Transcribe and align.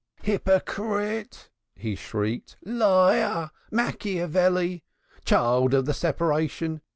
"Hypocrite!" 0.23 1.51
he 1.75 1.93
shrieked. 1.95 2.57
"Liar! 2.65 3.51
Machiavelli! 3.69 4.83
Child 5.25 5.75
of 5.75 5.85
the 5.85 5.93
separation! 5.93 6.81